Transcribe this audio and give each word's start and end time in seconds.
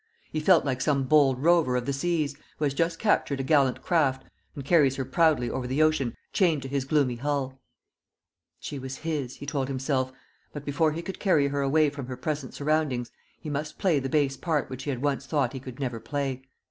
He 0.31 0.39
felt 0.39 0.65
like 0.65 0.81
some 0.81 1.03
bold 1.03 1.43
rover 1.43 1.75
of 1.75 1.85
the 1.85 1.93
seas, 1.93 2.35
who 2.57 2.63
has 2.63 2.73
just 2.73 2.97
captured 2.97 3.39
a 3.39 3.43
gallant 3.43 3.83
craft, 3.83 4.23
and 4.55 4.65
carries 4.65 4.95
her 4.95 5.05
proudly 5.05 5.47
over 5.47 5.67
the 5.67 5.83
ocean 5.83 6.17
chained 6.33 6.63
to 6.63 6.67
his 6.67 6.85
gloomy 6.85 7.17
hull. 7.17 7.61
She 8.59 8.79
was 8.79 8.97
his, 9.05 9.35
he 9.35 9.45
told 9.45 9.67
himself; 9.67 10.11
but 10.53 10.65
before 10.65 10.93
he 10.93 11.03
could 11.03 11.19
carry 11.19 11.49
her 11.49 11.61
away 11.61 11.91
from 11.91 12.07
her 12.07 12.17
present 12.17 12.55
surroundings 12.55 13.11
he 13.39 13.49
must 13.51 13.77
play 13.77 13.99
the 13.99 14.09
base 14.09 14.35
part 14.37 14.71
which 14.71 14.85
he 14.85 14.89
had 14.89 15.03
once 15.03 15.27
thought 15.27 15.53
he 15.53 15.61
never 15.77 15.99
could 15.99 16.09
play. 16.09 16.41